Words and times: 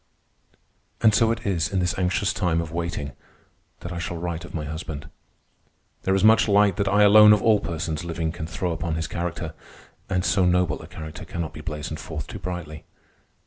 And 1.01 1.13
so 1.13 1.29
it 1.31 1.45
is, 1.45 1.71
in 1.71 1.77
this 1.77 1.95
anxious 1.95 2.33
time 2.33 2.59
of 2.59 2.71
waiting, 2.71 3.11
that 3.81 3.91
I 3.93 3.99
shall 3.99 4.17
write 4.17 4.43
of 4.43 4.55
my 4.55 4.65
husband. 4.65 5.07
There 6.01 6.15
is 6.15 6.23
much 6.23 6.47
light 6.47 6.77
that 6.77 6.87
I 6.87 7.03
alone 7.03 7.33
of 7.33 7.43
all 7.43 7.59
persons 7.59 8.03
living 8.03 8.31
can 8.31 8.47
throw 8.47 8.71
upon 8.71 8.95
his 8.95 9.05
character, 9.05 9.53
and 10.09 10.25
so 10.25 10.43
noble 10.43 10.81
a 10.81 10.87
character 10.87 11.23
cannot 11.23 11.53
be 11.53 11.61
blazoned 11.61 11.99
forth 11.99 12.25
too 12.25 12.39
brightly. 12.39 12.83